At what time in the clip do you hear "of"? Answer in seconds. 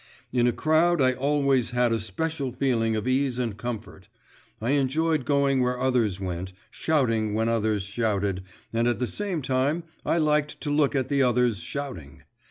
2.95-3.07